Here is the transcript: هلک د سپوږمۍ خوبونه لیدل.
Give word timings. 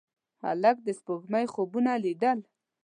هلک 0.43 0.77
د 0.83 0.87
سپوږمۍ 0.99 1.45
خوبونه 1.53 1.91
لیدل. 2.03 2.39